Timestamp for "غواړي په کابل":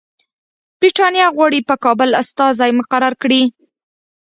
1.35-2.09